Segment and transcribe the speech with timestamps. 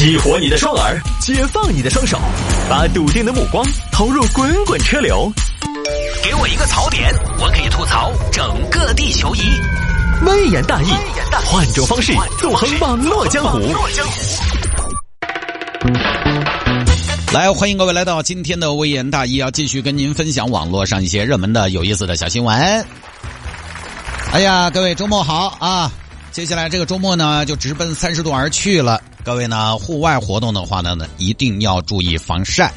[0.00, 2.18] 激活你的双耳，解放你的双手，
[2.70, 3.62] 把笃定的目光
[3.92, 5.30] 投入滚滚车流。
[6.24, 9.40] 给我一个槽点，我可以吐槽整个地球仪。
[10.24, 10.86] 微言大义，
[11.44, 13.60] 换种方式纵横网络江湖。
[17.34, 22.86] 来，欢迎各位来到今天的微言大义，要继续跟您分享网络上一些热门的、有意思的小新闻。
[24.32, 25.92] 哎呀，各位周末好啊！
[26.32, 28.98] 接下来这个周末呢，就直奔三十度而去了。
[29.22, 32.72] 各位呢，户外活动的话呢，一定要注意防晒。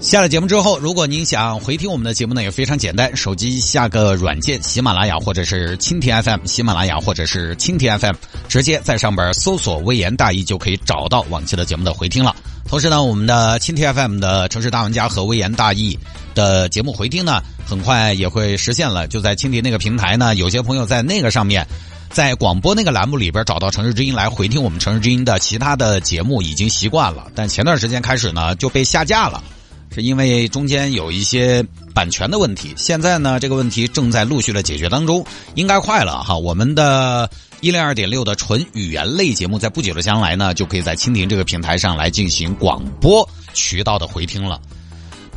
[0.00, 8.14] 下了节目之后，如果您想回听我们的节目呢，也非常简单，手机下个软件，喜马拉雅或者是蜻蜓 FM，喜马拉雅或者是蜻蜓 FM，
[8.48, 12.34] 直接在上边搜索“微言大义”就可以找到往期的节目的回听了。
[12.64, 15.98] 同时呢，我们的蜻蜓 FM 的城市大玩家和微言大义
[16.34, 19.08] 的节目回听呢，很快也会实现了。
[19.08, 21.66] 就在蜻蜓那个平台呢，有些朋友在那个上面，
[22.10, 27.30] 在广播那个栏目里边找到城市之音来回听我们城市之音的其他的节目，已经习惯了。
[27.34, 29.42] 但前段时间开始呢，就被下架了。
[29.90, 31.64] 是因为中间有一些
[31.94, 36.36] 版权的问题，现在呢这个问题正在陆续的解决当中，应该快了哈。
[36.36, 37.28] 我们的
[37.60, 44.60] 一零二点六的纯语言类节目，在不久的将来呢，就可以在蜻蜓这个平台上来进行广播渠道的回听了。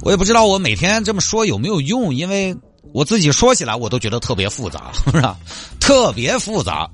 [0.02, 2.56] 我也不知道我每天这么说有没有用，因为
[2.94, 5.38] 我自己说起来我都觉得特别复杂， 是吧？
[5.80, 6.90] 特别复杂。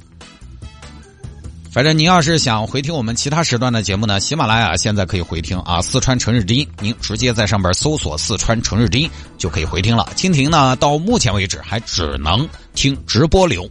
[1.69, 5.79] 反正您要是想回听我们其他时段的节目呢，喜马拉雅现在可以回听啊。
[5.79, 10.09] 四川城市之音，您直接在上边搜索“四川城市之音”就可以回听了。
[10.15, 13.69] 蜻蜓呢，到目前为止还只能听直播流，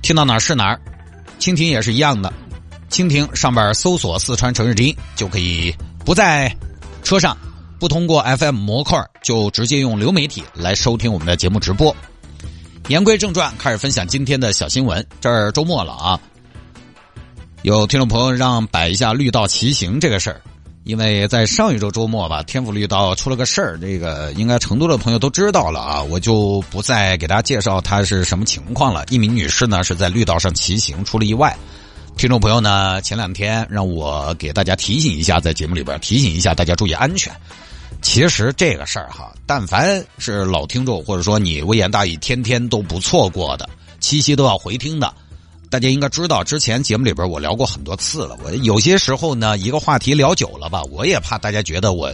[0.00, 0.80] 听到哪儿是哪儿。
[1.38, 2.32] 蜻蜓也是一样的，
[2.90, 5.74] 蜻蜓上边搜索“四川城市之音”就可以
[6.06, 6.54] 不在
[7.02, 7.36] 车上，
[7.80, 11.96] 不通过 FM 模块，就直接用流媒体来收听我们的节目直播。
[12.88, 15.04] 言归正传，开始分享今天的小新闻。
[15.18, 16.20] 这儿周末了啊。
[17.62, 20.42] 有听众朋友让摆一下绿道骑行这个事儿，
[20.84, 29.06] 因为在上一周周末吧，天府绿道出了个事儿，这个应该成都的朋友都知道了啊，我就不再给大家介绍它是什么情况了。
[29.08, 31.56] 一名女士呢是在绿道上骑行出了意外，
[32.16, 37.32] 听众朋友呢前两天让我给大家提醒一下，在节目里边提醒一下大家注意安全。
[38.02, 43.68] 其实这个事儿哈，但凡是老听众或者说你微言大义天天都不错过的，
[44.00, 45.12] 七夕都要回听的。
[45.68, 48.36] 大家应该知道，之前节目里边我聊过很多次了。
[48.42, 52.12] 我有些时候呢，一个话题聊久了吧，我也怕大家觉得我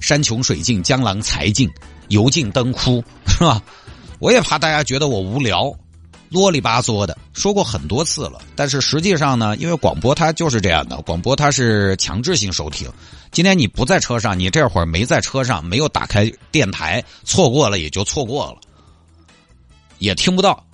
[0.00, 1.68] 山穷水尽、江郎才尽、
[2.08, 3.60] 油尽灯枯，是吧？
[4.18, 5.70] 我也怕大家觉得我无聊、
[6.28, 8.40] 啰里吧嗦的，说过很多次了。
[8.54, 12.90] 但是实际上呢，因为广播它就是这样的，广播它是强制性收听。
[13.30, 18.56] 今天你不在车上，你这会儿没在车上，没有打开电台，错过了也就错过了，
[19.98, 20.64] 也听不到。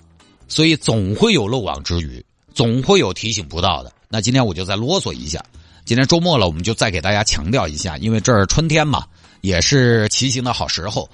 [0.47, 3.91] 所以总会有漏网之鱼，总会有提醒不到的。
[4.09, 5.43] 那今天我就再啰嗦一下。
[5.85, 9.05] 今天周末了，我们就再给大家强调一下，因为这儿春天嘛，
[9.41, 11.09] 也是骑行的好时候。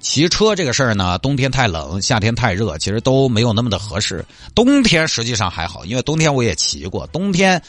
[0.00, 4.24] 骑车这个事儿呢，冬天太冷，夏天太热，其实都没有那么的合适。
[4.54, 7.06] 冬天实际上还好，因为冬天我也骑过。
[7.08, 7.62] 冬天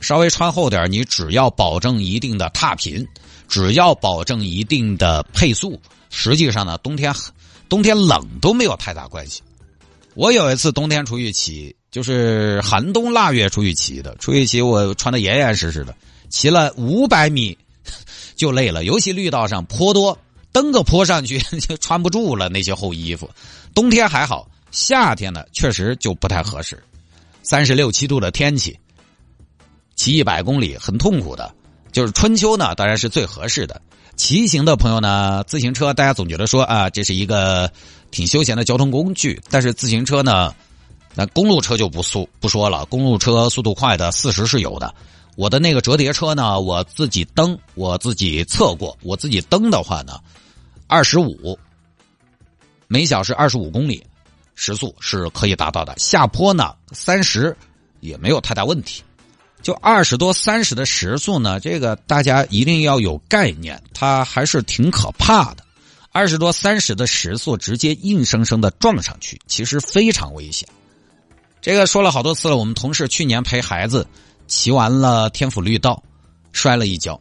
[0.00, 3.06] 稍微穿厚点，你只要保证一定的踏频，
[3.48, 5.80] 只要保证一定的配速，
[6.10, 7.14] 实际上呢，冬天
[7.68, 9.40] 冬天冷都没有太大关系。
[10.14, 14.14] 我有一次冬天出去骑，就是寒冬腊月出去骑的。
[14.16, 15.94] 出去骑，我穿的严严实实的，
[16.30, 17.56] 骑了五百米
[18.34, 18.84] 就累了。
[18.84, 20.18] 尤其绿道上坡多，
[20.52, 23.30] 蹬个坡上去 就穿不住了那些厚衣服。
[23.74, 26.82] 冬天还好，夏天呢确实就不太合适。
[27.42, 28.78] 三十六七度的天气，
[29.94, 31.54] 骑一百公里很痛苦的。
[31.92, 33.80] 就是春秋呢，当然是最合适的。
[34.16, 37.70] 骑行的朋友呢，自行车大家总觉得说啊，这是一个。
[38.12, 40.54] 挺休闲的交通工具，但是自行车呢，
[41.12, 42.86] 那公路车就不速不说了。
[42.86, 44.94] 公路车速度快的四十是有的。
[45.36, 50.18] 我的那个折叠车呢，我自己蹬，我自己测过，我自己蹬的话呢，
[50.86, 51.58] 二十五
[52.88, 54.04] 每小时二十五公里
[54.54, 55.94] 时速是可以达到的。
[55.98, 57.56] 下坡呢，三十
[58.00, 59.02] 也没有太大问题。
[59.62, 65.64] 就二十多三十的时速呢，这个大家一定要有概念，它还是挺可怕的。
[66.12, 70.66] 二十多、三十的时速直接硬生生的撞上去，其实非常危险。
[71.60, 72.56] 这个说了好多次了。
[72.56, 74.06] 我们同事去年陪孩子
[74.46, 76.02] 骑完了天府绿道，
[76.52, 77.20] 摔了一跤。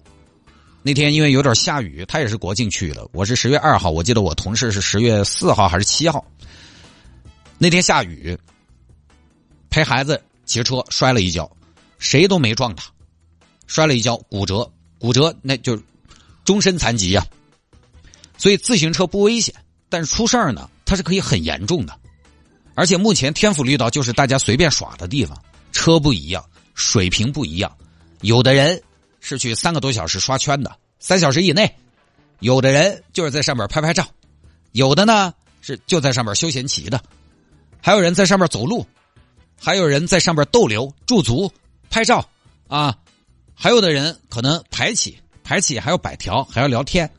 [0.81, 3.07] 那天因为有点下雨，他也是国庆去的。
[3.11, 6.23] 我是十月二号，我记得我同事是十月四号还是七号。
[7.57, 8.37] 那天下雨，
[9.69, 11.49] 陪孩子骑车摔了一跤，
[11.97, 12.85] 谁都没撞他，
[13.65, 14.69] 摔了一跤骨折，
[14.99, 15.81] 骨折那就
[16.43, 17.25] 终身残疾呀。
[18.37, 19.55] 所以自行车不危险，
[19.89, 21.97] 但是出事儿呢，它是可以很严重的。
[22.75, 26.45] 而且目前天府绿道就是大家随便耍的地方，车不一样，
[26.75, 27.75] 水平不一样，
[28.21, 28.79] 有的人
[29.21, 31.65] 是去三个多小时刷圈的，三小时以内；
[32.41, 34.05] 有的人就是在上面拍拍照，
[34.73, 37.01] 有的呢是就在上面休闲骑的，
[37.81, 38.85] 还有人在上面走路，
[39.57, 41.51] 还有人在上面逗留驻足
[41.89, 42.27] 拍照
[42.67, 42.95] 啊，
[43.55, 47.09] 还有的人可能排起排起还要摆条还要聊天。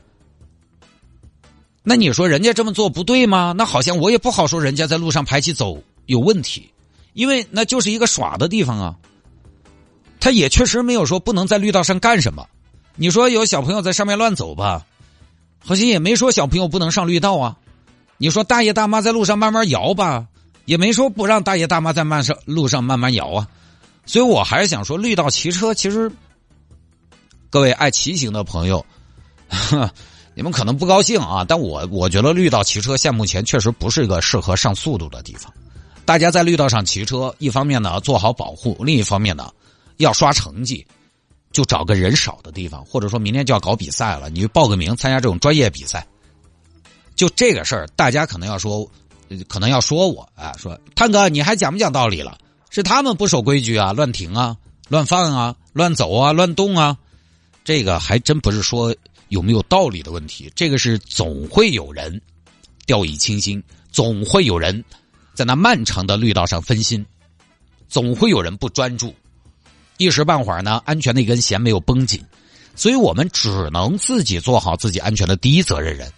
[1.81, 3.55] 那你说人家这么做不对吗？
[3.57, 6.69] 那好像我也不好说人家在路上排起走有问题，
[7.13, 8.95] 因为那就是一个耍的地方啊。
[10.27, 12.45] 他也确实没有说不能在绿道上干什么。
[12.97, 14.85] 你说有小朋友在上面乱走吧，
[15.57, 17.55] 好像也没说小朋友不能上绿道啊。
[18.17, 20.27] 你说大爷大妈在路上慢慢摇吧，
[20.65, 23.47] 也没说不让大爷大妈在慢上路上慢慢摇啊。
[24.05, 26.11] 所以我还是想说，绿道骑车其实，
[27.49, 28.85] 各位爱骑行的朋友。
[30.35, 35.49] 你们可能不高兴啊，但我我觉得绿道骑车现目前确实不是一个适合上速度的地方。
[36.03, 39.49] 大家在绿道上骑车，一方面呢做好保护，另一方面呢
[39.97, 40.85] 要刷成绩，
[41.51, 46.07] 就找个人少的地方，或者说明天就要搞比赛了，你就报个名参加这种专业比赛。
[47.15, 48.89] 就这个事儿，大家可能要说，
[49.47, 52.37] 可能要说我啊，说探哥你还讲不讲道理了？
[52.69, 54.55] 是他们不守规矩啊，乱停啊，
[54.87, 56.97] 乱放啊，乱走啊，乱动啊，
[57.63, 58.95] 这个还真不是说。
[59.29, 60.49] 有没有道理的问题？
[60.55, 62.21] 这个是总会有人
[62.85, 63.61] 掉以轻心，
[63.91, 64.81] 总会有人
[65.33, 67.05] 在那漫长的绿道上分心，
[67.89, 69.13] 总会有人不专注，
[69.97, 72.23] 一时半会儿呢，安全那根弦没有绷紧，
[72.75, 76.11] 所以我们只能自己做好自己安全的第一责任人，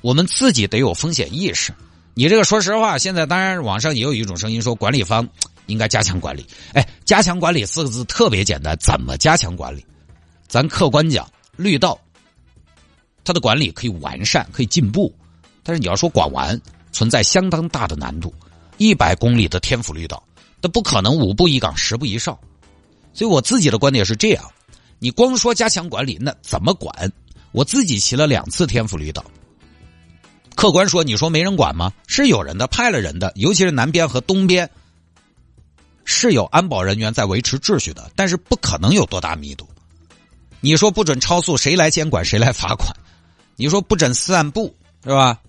[0.00, 1.72] 我们自己得有风险意识。
[2.14, 5.28] 你这个说实话，现在当然网上也有一种声音说管理方
[5.66, 6.46] 应该加强管理。
[6.72, 9.84] 哎，加强管理四个字特别简单，怎么加强管理？
[10.48, 11.96] 咱客观讲，绿道。
[13.22, 15.14] 它的管理可以完善，可以进步，
[15.62, 16.58] 但是你要说管完，
[16.92, 18.34] 存在相当大的难度。
[18.78, 20.22] 一百公里的天府绿道，
[20.62, 22.40] 那不可能五步一岗，十步一哨。
[23.18, 24.44] 所以我自己的观点是这样：
[25.00, 27.12] 你光说加强管理，那怎么管？
[27.50, 29.24] 我自己骑了两次天府绿道，
[30.54, 31.92] 客观说，你说没人管吗？
[32.06, 34.70] 是有人的，派了人的，尤其是南边和东边
[36.04, 39.68] 是有安保人员在维持秩序的，但是不可能有多大密度。
[40.60, 42.24] 你说不准超速，谁来监管？
[42.24, 42.94] 谁来罚款？
[43.56, 44.72] 你说不准散步
[45.02, 45.40] 是吧？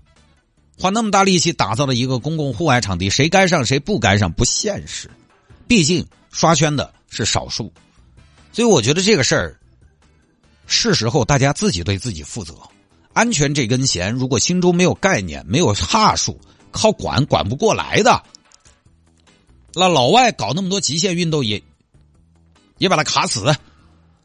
[0.79, 5.07] 花那么大力气打造的一个公共户外场地，谁该上谁不该上不现实。
[5.67, 7.71] 毕竟刷圈的是少数，
[8.51, 9.59] 所以我觉得这个事儿
[10.67, 12.55] 是时候大家自己对自己负责。
[13.13, 16.39] 安全这根弦，如果心中没有概念、没有哈数，
[16.71, 18.23] 靠管管不过来的。
[19.73, 21.61] 那老外搞那么多极限运动也
[22.77, 23.53] 也把它卡死。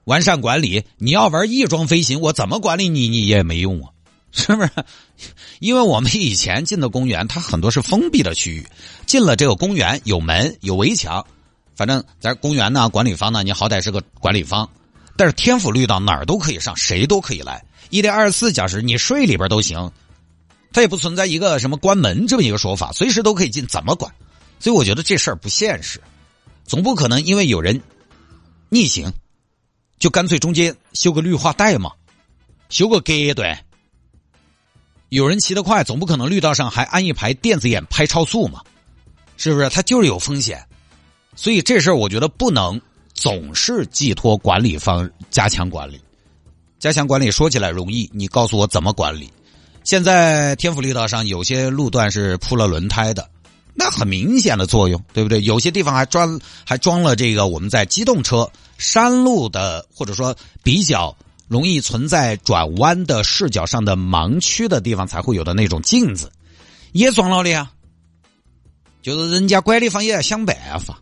[0.05, 3.09] 完善管理，你要玩翼装飞行，我怎么管理你？
[3.09, 3.91] 你也没用啊，
[4.33, 4.71] 是不是？
[5.61, 8.67] 因为我们以前进的公园，它很多是封闭的区域，
[9.07, 11.27] 进了这个公园有门有围墙，
[11.75, 14.69] 反正在公园呢，管理方呢，你好歹是个管理方。
[15.17, 19.93] 但是天府绿道哪儿都可以上，谁都可以来，一天二十四小时，你睡里边都行，
[20.73, 24.13] 它也不存在一个什么关门这么一个说法，随时都可以进，怎么管？
[24.59, 26.01] 所以我觉得这事儿不现实，
[26.65, 27.81] 总不可能因为有人
[28.69, 29.13] 逆行。
[29.97, 31.93] 就干脆中间修个绿化带嘛，
[32.69, 33.65] 修个隔断。
[35.09, 38.61] 有人骑得快，总不可能绿道上还安一排电子眼拍超速嘛？
[39.37, 39.69] 是不是？
[39.69, 40.67] 它就是有风险，
[41.37, 42.81] 所以这事儿我觉得不能
[43.13, 46.01] 总是寄托管理方加强管理。
[46.79, 49.33] 加强管理说起来容易，你告诉我怎么管理？
[49.85, 53.29] 现在天府绿道上有些路段是铺了轮胎的，
[53.75, 55.43] 那很明显的作用，对不对？
[55.43, 58.51] 有些地方还装还装了这个我们在机动车。
[58.77, 66.33] 山路的，或者说比较容易存在转弯的视角上的盲区的地方，才会有的那种镜子，
[66.91, 67.71] 也装了的呀。
[69.01, 70.99] 就是人家管理方也要想办法。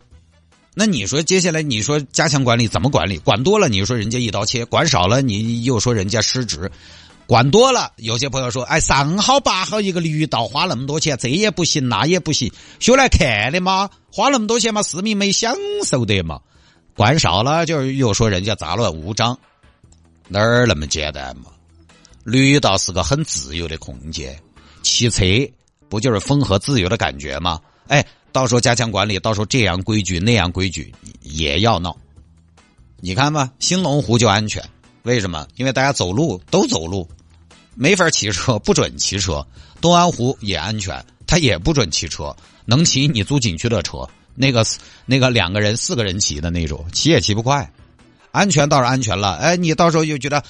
[0.75, 3.17] 那你说接下来你说加强管理怎么管理？
[3.19, 6.71] 管多了你说人家一刀切，管少了你又说人家失职。
[7.25, 13.89] 管多了，有些朋友说，哎，上好八好一个绿道花那么多钱，这也不行那也不行，修来看的吗？
[14.11, 16.41] 花那么多钱嘛，市民没享受的嘛。
[16.95, 19.39] 管少了，就又说人家杂乱无章，
[20.27, 21.45] 哪儿那么简单嘛？
[22.23, 24.37] 绿道是个很自由的空间，
[24.81, 25.23] 骑车
[25.87, 27.59] 不就是风和自由的感觉吗？
[27.87, 31.95] 哎，到时候加强管理，到时候这样规矩那样规矩也要闹。
[32.99, 34.61] 你看吧，兴隆湖就安全，
[35.03, 35.47] 为什么？
[35.55, 37.07] 因为大家走路都走路，
[37.75, 39.45] 没法骑车，不准骑车。
[39.79, 42.35] 东安湖也安全，他也不准骑车，
[42.65, 44.07] 能骑你租景区的车。
[44.35, 44.65] 那个
[45.05, 47.71] 那个两个人、四个人骑的那种，骑也骑不快，
[48.31, 49.35] 安全倒是安全了。
[49.35, 50.41] 哎，你到时候又觉得，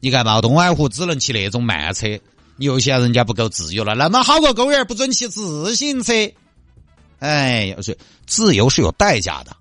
[0.00, 2.18] 你看嘛，东安湖只能骑那种慢车，
[2.56, 3.94] 有些人家不够自由了。
[3.94, 6.12] 那么好个公园不准骑自行车，
[7.18, 7.96] 哎，是
[8.26, 9.56] 自由是有代价的。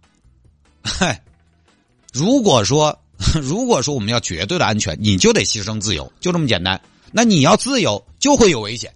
[0.84, 1.22] 嗨，
[2.14, 2.98] 如果说
[3.42, 6.80] 如果说我们要绝对的安全，你就得牺牲自由，就这么简单。
[7.12, 8.94] 那你要自由，就会有危险。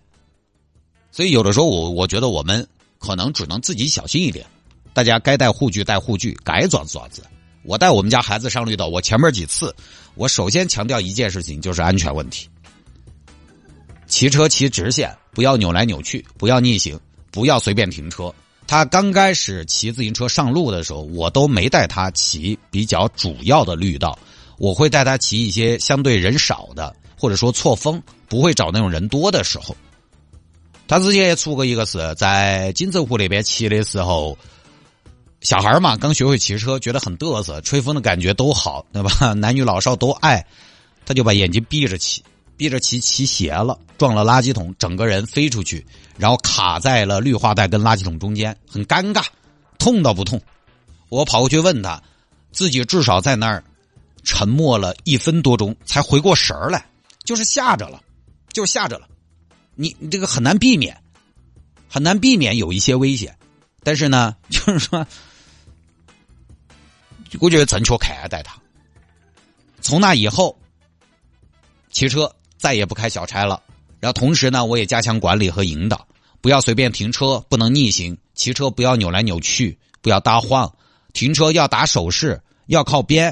[1.12, 2.68] 所以有的时候，我我觉得我们
[3.00, 4.46] 可能只能自己小心一点。
[4.94, 7.24] 大家该带护具带护具，该爪子爪子。
[7.64, 9.74] 我带我们家孩子上绿道，我前面几次，
[10.16, 12.50] 我首先强调一件事情，就是安全问题。
[14.08, 17.00] 骑车骑直线，不要扭来扭去，不要逆行，
[17.32, 18.34] 不要随便停车。
[18.72, 24.18] 他刚开始骑自行车上路的时候，我都没带他骑比较主要的绿道，
[24.58, 29.76] 我会带他骑一些相对人少的，或者说错峰，不会找那种人多的时候。
[30.88, 34.38] 他之前也出过一个事，在金泽湖那边骑的时候。
[35.42, 39.34] 小孩嘛，刚学会骑车，觉得很嘚瑟，吹风的感觉都好，对吧？
[39.36, 40.46] 男女老少都爱，
[41.06, 42.24] 他就把眼睛闭着骑，
[42.62, 45.84] 逼着骑骑斜了，撞了垃圾桶，整个人飞出去，
[46.16, 49.26] 然后卡在了绿化带跟垃圾桶中间，很尴尬，
[49.80, 50.40] 痛倒不痛。
[51.10, 52.00] 我跑过去问他，
[52.52, 53.64] 自己至少在那儿
[54.24, 56.86] 沉默了一分多钟，才回过神儿来，
[57.24, 58.00] 就是吓着了，
[58.54, 59.08] 就是吓着了。
[59.74, 60.96] 你你这个很难避免，
[61.90, 63.36] 很难避免有一些危险，
[63.82, 65.04] 但是呢， 就是说。
[67.40, 68.56] 我觉得正确看待它。
[69.82, 70.56] 从那以后，
[71.90, 73.60] 骑车再也不开小差了。
[74.00, 76.08] 然后同时呢，我也加强管理和引导，
[76.42, 80.72] 不要随便停车，不能逆行；骑车不要扭来扭去，不要搭晃；
[81.12, 83.32] 停车要打手势，要靠边；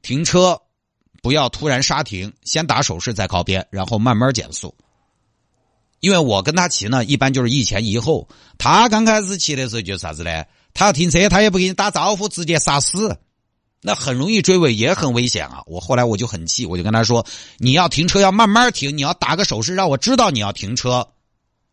[0.00, 0.58] 停车
[1.22, 4.74] 不要突然刹停，先打手势再靠边，然后慢慢减速。
[6.00, 8.28] 因为我跟他骑呢，一般就是一前一后。
[8.56, 10.44] 他刚开始骑的时候就啥子呢？
[10.72, 13.18] 他要停车，他也不给你打招呼，直接刹死，
[13.80, 15.62] 那很容易追尾，也很危险啊！
[15.66, 17.24] 我后来我就很气，我就跟他说
[17.58, 21.08] ：“你要停车要慢慢停，你要打个手势让我知道你要停车。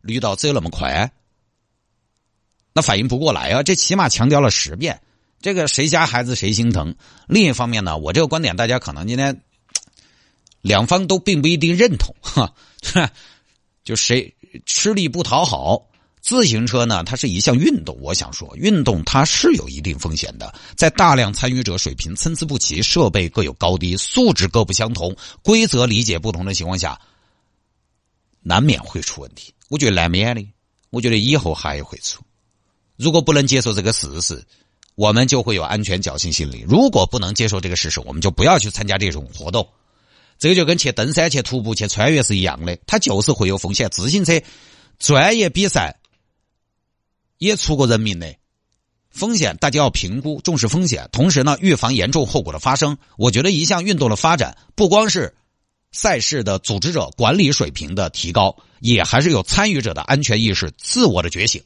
[0.02, 1.10] 绿道这么快，
[2.72, 3.62] 那反应不过来啊！
[3.64, 5.00] 这起码强调了十遍，
[5.40, 6.94] 这个谁家孩子谁心疼。
[7.26, 9.42] 另一方面呢，我这个观点大家可能今天
[10.60, 12.54] 两方都并不一定认同，哈，
[13.82, 14.32] 就谁
[14.64, 15.88] 吃力不讨好。”
[16.26, 17.96] 自行车呢，它是一项运动。
[18.00, 20.52] 我想说，运动它是有一定风险的。
[20.74, 27.00] 在大量参与者水平参差不齐、设备各有高低、素质各不相同、规则理解不同的情况下，
[28.42, 29.54] 难免会出问题。
[29.68, 30.44] 我觉得难免的，
[30.90, 32.20] 我觉得以后还会出。
[32.96, 34.44] 如果不能接受这个事实，
[34.96, 36.64] 我们就会有安全侥幸心理。
[36.68, 39.64] 如果不能接受这个事实，我们就不要去参加这种活动。
[40.40, 43.88] 这个就跟去登山、去徒步、去穿越是一样的，它就是会有风险。
[43.90, 44.42] 自行车
[44.98, 45.96] 专业比赛。
[47.38, 48.34] 也出过人命的，
[49.10, 52.98] 风险大家要评估，重视风险，同时呢，预防严重后果的发生。
[53.16, 55.34] 我觉得一项运动的发展，不光是
[55.92, 61.62] 赛事的组织者管理水平的提高，也还是有参与者的安全意识、自我的觉醒。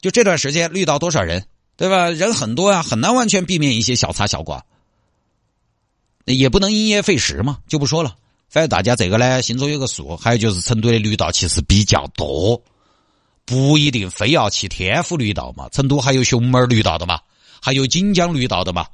[0.00, 2.10] 就这段时间遇到多少人，对吧？
[2.10, 4.64] 人很多呀，很难完全避免一些小擦小刮，
[6.24, 8.16] 也不能因噎废食嘛，就不说了。
[8.48, 10.16] 反正大家这个呢，心中有个数。
[10.16, 12.62] 还有就是成都的绿道其实比较多。
[13.48, 17.18] 不一定非要去天府绿道嘛，成都还有熊猫绿道的嘛，
[17.62, 18.86] 还有锦江绿道的嘛。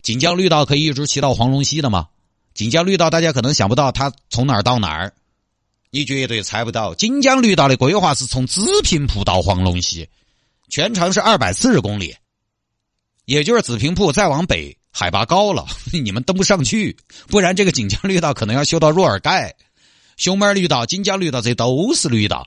[0.00, 2.06] 锦江绿道可以一直骑到黄龙溪的嘛？
[2.54, 5.12] 锦江绿道大家可能想不到它从哪儿到哪儿，
[5.90, 6.94] 你绝对猜不到。
[6.94, 10.08] 锦江绿道的规划是从紫坪铺到黄龙溪，
[10.68, 12.14] 全长是二百四十公里，
[13.24, 19.52] 也就是紫坪铺再往北海拔高了， 你们登不上去，不然这个锦江绿道可能要修到若尔盖。
[20.16, 22.46] 熊猫绿道、锦江绿道这都是绿道。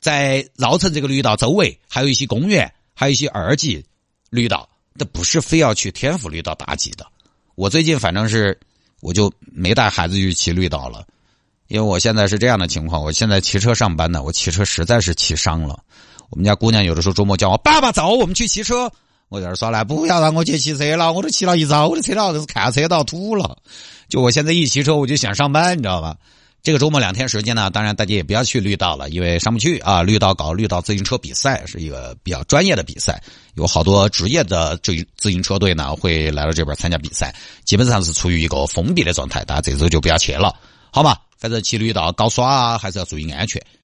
[0.00, 3.84] 在绕城这个绿道周围还有一些公园，还有一些二级
[4.30, 7.06] 绿道，这不是非要去天府绿道大吉的。
[7.54, 8.58] 我最近反正是
[9.00, 11.06] 我就没带孩子去骑绿道了，
[11.68, 15.78] 因为我现在是这样的情况，我现在骑车上班呢，我骑车实在是骑伤了。
[16.30, 18.90] 我们家姑娘有的时候周末叫我爸爸走，我们去骑车。
[19.28, 23.58] 我在这说来，不要让我去骑车了，我都骑了一早的车道，都是看车道吐了。
[24.08, 26.16] 就我现在一骑车，我就想上班，你知道吧？
[26.62, 30.02] 这个周末两天时间呢，当然大家也不要去绿道了，因为上不去啊。
[30.02, 33.22] 绿道搞绿道自行车比赛是一个比较专业的比赛，
[33.54, 40.54] 有好多职业的自自行车队呢会来到这边参加比赛，基本上是处于一个封闭的状态，大家这周就不要去了，
[40.92, 41.16] 好吧？
[41.38, 43.62] 反正骑绿道搞耍啊，还是要注意安全。